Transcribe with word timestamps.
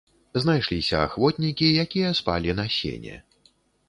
Знайшліся 0.43 1.01
ахвотнікі, 1.07 1.67
якія 1.83 2.09
спалі 2.21 2.57
на 2.61 2.65
сене. 2.77 3.15